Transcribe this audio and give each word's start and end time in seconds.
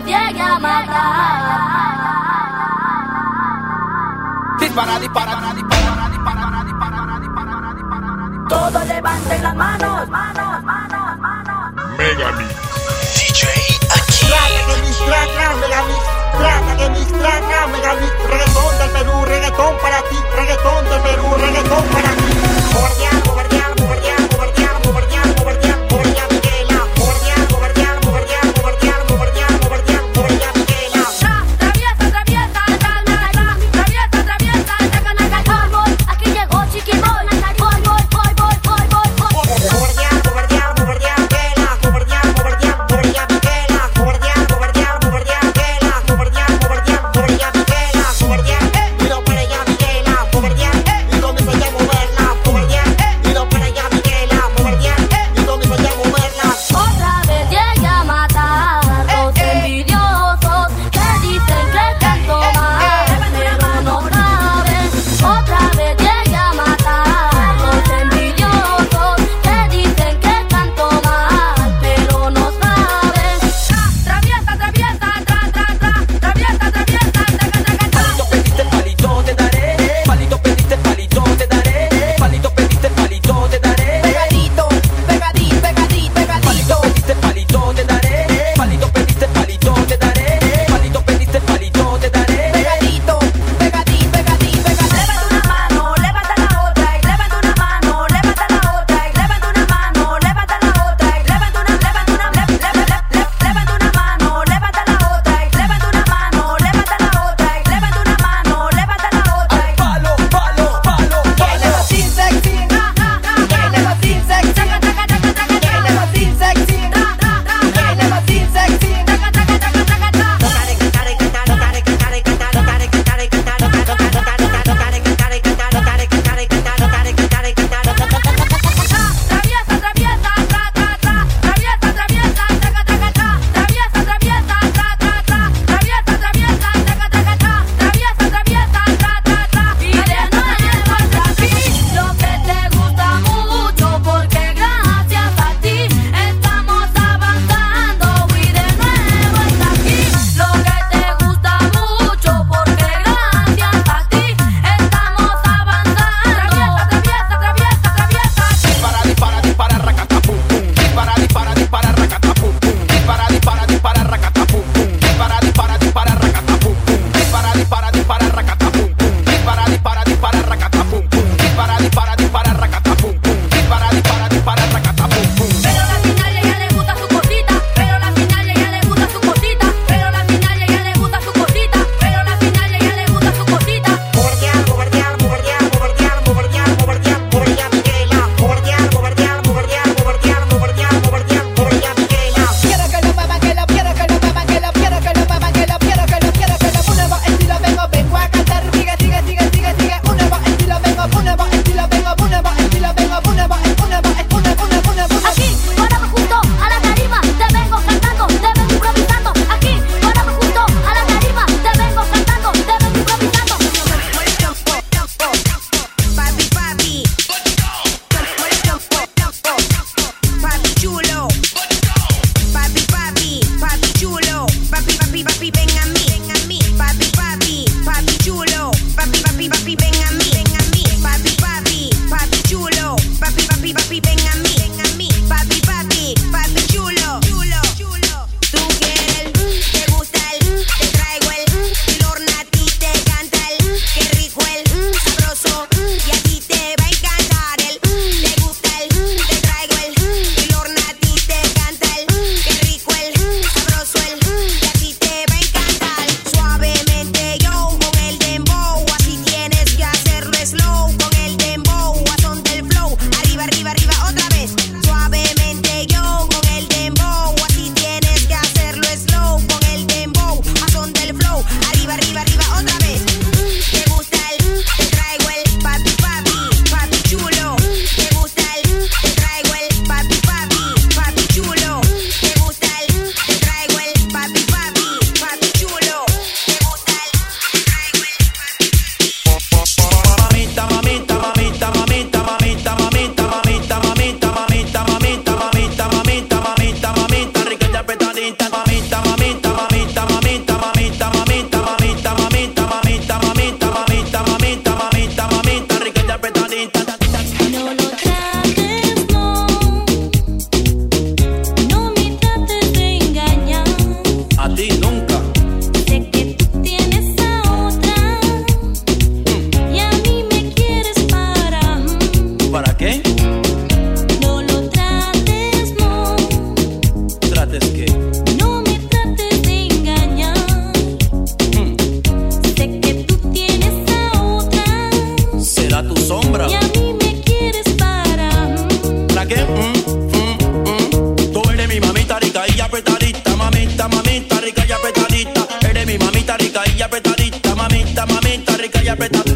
me 0.00 0.06
llegue 0.06 0.40
a 0.40 0.58
matar. 0.58 0.98
Dispara, 4.60 4.98
dispara, 5.00 5.54
dispara, 5.54 5.54
dispara, 5.54 6.08
dispara, 6.08 6.64
dispara, 6.64 7.18
dispara, 7.18 7.74
dispara. 7.74 8.48
Todos 8.48 8.86
levanten 8.86 9.42
las 9.42 9.54
manos, 9.56 10.08
manos, 10.08 10.62
manos, 10.64 11.18
manos. 11.18 11.74
Megamix. 11.98 12.54
DJ 13.14 13.48
aquí. 13.96 14.26
Trata 14.28 14.60
que 14.66 14.82
mis 14.82 14.98
trata, 14.98 15.44
megamix. 15.56 16.04
Trata 16.38 16.76
que 16.76 16.90
mis 16.90 17.08
trata, 17.08 17.66
megamix. 17.68 18.12
Reggaetón 18.28 18.78
del 18.78 18.90
Perú, 18.90 19.24
reggaetón 19.24 19.74
para 19.82 19.98
ti. 20.08 20.16
Reggaetón 20.36 20.84
del 20.90 21.00
Perú, 21.02 21.34
reggaetón 21.38 21.84
para 21.86 22.10
ti. 22.18 22.30
Bombardear, 22.72 23.22
bombardear, 23.24 23.57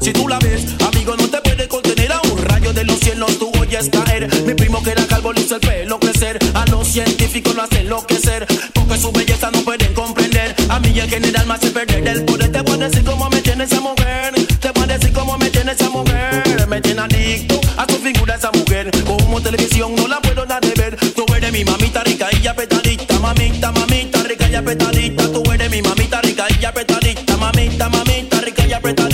Si 0.00 0.12
tú 0.12 0.28
la 0.28 0.38
ves, 0.38 0.64
amigo, 0.86 1.16
no 1.16 1.28
te 1.28 1.40
puede 1.40 1.66
contener 1.66 2.12
a 2.12 2.20
un 2.22 2.38
rayo 2.38 2.72
de 2.72 2.84
los 2.84 3.00
cielos, 3.00 3.36
tú 3.36 3.50
oyes 3.60 3.90
caer. 3.90 4.28
Mi 4.46 4.54
primo 4.54 4.80
que 4.80 4.92
era 4.92 5.04
calvo 5.08 5.32
hizo 5.34 5.56
el 5.56 5.60
pelo 5.60 5.98
crecer. 5.98 6.38
A 6.54 6.64
los 6.66 6.86
científicos 6.86 7.56
lo 7.56 7.62
hace 7.62 7.80
enloquecer. 7.80 8.46
Porque 8.72 8.96
su 8.96 9.10
belleza 9.10 9.50
no 9.50 9.60
pueden 9.62 9.92
comprender. 9.92 10.54
A 10.68 10.78
mí 10.78 10.96
en 10.96 11.10
general 11.10 11.46
me 11.48 11.54
hace 11.54 11.70
perder 11.72 12.06
el 12.06 12.24
poder. 12.26 12.52
Te 12.52 12.60
voy 12.60 12.80
a 12.80 12.88
decir 12.88 13.02
cómo 13.02 13.28
me 13.28 13.40
tiene 13.42 13.64
esa 13.64 13.80
mujer. 13.80 14.34
Te 14.60 14.70
voy 14.70 14.84
a 14.84 14.86
decir 14.86 15.12
cómo 15.12 15.36
me 15.36 15.50
tiene 15.50 15.72
esa 15.72 15.90
mujer. 15.90 16.66
Me 16.68 16.80
tiene 16.80 17.00
adicto 17.00 17.60
a 17.76 17.86
su 17.88 17.98
figura 17.98 18.36
esa 18.36 18.52
mujer. 18.52 18.92
Como 19.04 19.40
televisión 19.42 19.96
no 19.96 20.06
la 20.06 20.20
puedo 20.20 20.46
dar 20.46 20.60
de 20.60 20.74
ver. 20.80 20.96
Tú 20.96 21.26
eres 21.34 21.50
mi 21.50 21.64
mamita 21.64 22.04
rica 22.04 22.28
y 22.40 22.46
apretadita. 22.46 23.18
Mamita, 23.18 23.72
mamita, 23.72 24.22
rica 24.22 24.48
y 24.48 24.54
apretadita. 24.54 25.24
Tú 25.32 25.42
eres 25.52 25.70
mi 25.70 25.82
mamita 25.82 26.20
rica 26.22 26.46
y 26.60 26.64
apretadita. 26.64 27.36
Mamita, 27.36 27.88
mamita, 27.88 28.40
rica 28.42 28.64
y 28.64 28.72
apretadita. 28.72 29.09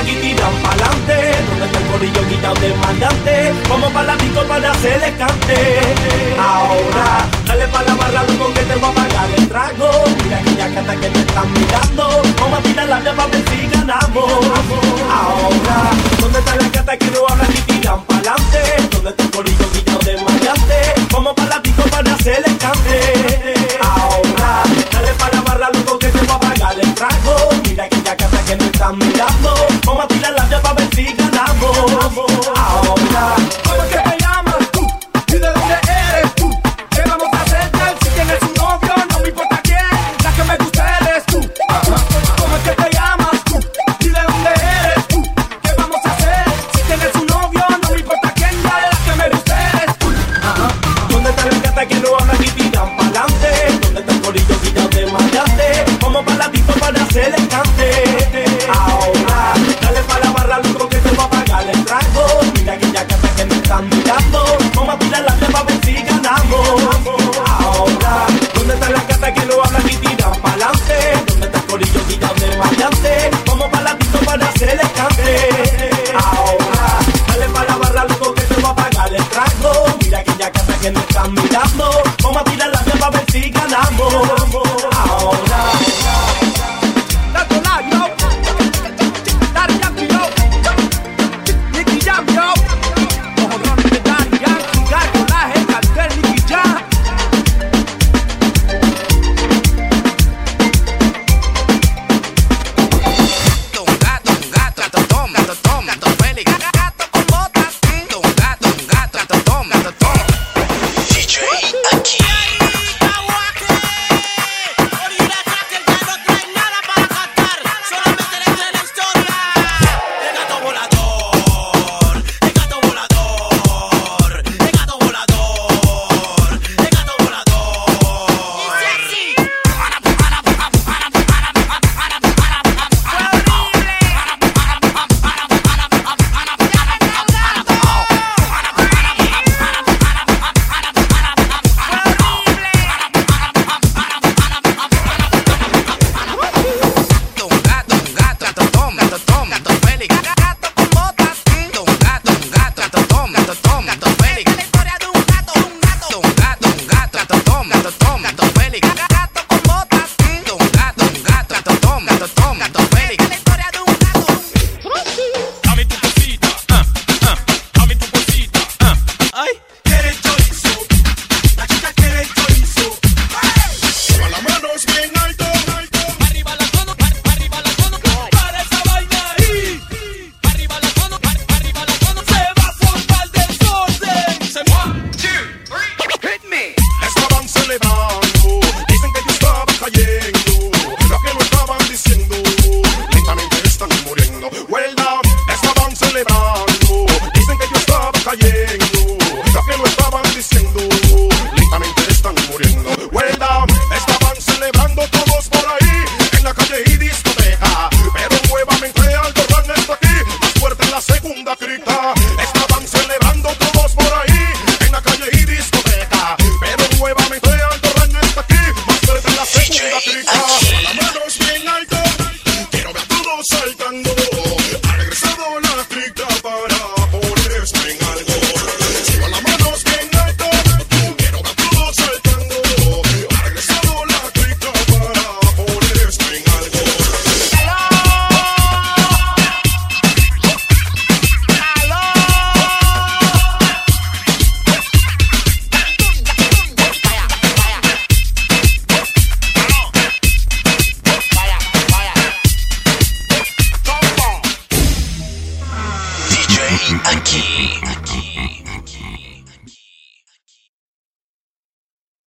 la 0.00 0.06
guitirán 0.06 0.54
pa'lante, 0.62 1.16
donde 1.48 1.66
está 1.66 1.78
el 1.78 1.86
corillo 1.86 2.28
quitado 2.28 2.54
del 2.54 2.74
mandante, 2.76 3.52
como 3.68 3.90
para 3.90 4.06
la 4.06 4.16
disco 4.16 4.42
para 4.44 4.70
hacer 4.72 5.00
descante. 5.00 5.56
Ahora, 6.38 7.28
dale 7.44 7.66
pa' 7.68 7.82
la 7.82 7.94
barra 7.94 8.22
con 8.38 8.54
que 8.54 8.60
te 8.60 8.76
voy 8.76 8.90
a 8.90 8.94
pagar 8.94 9.30
el 9.36 9.48
trago, 9.48 9.90
mira 10.22 10.38
aquella 10.38 10.74
cata 10.74 10.96
que 10.96 11.08
te 11.10 11.20
están 11.20 11.52
mirando, 11.52 12.22
vamos 12.40 12.58
a 12.58 12.62
tirar 12.62 12.88
la 12.88 13.00
llave 13.00 13.22
a 13.22 13.26
ver 13.26 13.44
si 13.50 13.66
ganamos. 13.68 14.42
Ahora, 15.20 15.76
¿dónde 16.20 16.38
está 16.38 16.56
la 16.56 16.70
cata 16.70 16.96
que 16.96 17.06
no 17.10 17.20
habla 17.28 17.46
y 17.52 17.60
tiran 17.60 18.04
pa'lante? 18.04 18.60
¿Dónde 18.92 19.10
está 19.10 19.22
el 19.22 19.30
corillo 19.30 19.70
quitado 19.72 19.98
del 19.98 20.24
mandante? 20.24 20.76
Como 21.12 21.34
para 21.34 21.48
la 21.50 21.58
disco 21.60 21.82
para 21.90 22.14
hacer 22.14 22.42
descante. 22.42 22.96
Ahora, 23.82 24.62
dale 24.92 25.12
pa' 25.18 25.30
la 25.32 25.40
barra 25.42 25.68
con 25.84 25.98
que 25.98 26.08
te 26.08 26.18
voy 26.18 26.36
a 26.36 26.38
pagar 26.38 26.49
dale 26.70 26.82
el 26.82 26.94
trago. 26.94 27.36
Mira 27.64 27.84
aquella 27.84 28.16
casa 28.16 28.44
que 28.44 28.56
me 28.56 28.64
están 28.64 28.98
mirando. 28.98 29.54
Vamos 29.84 30.04
a 30.04 30.08
tirar 30.08 30.32
la 30.32 30.48
llave 30.48 30.62
para 30.62 30.74
ver 30.74 30.94
si 30.94 31.04
ganamos. 31.14 31.76
Ahora, 32.56 33.36
porque 33.64 34.09